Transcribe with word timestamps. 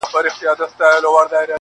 د 0.03 0.03
افغانستان 0.05 0.55
د 1.03 1.05
فرهنګ- 1.05 1.45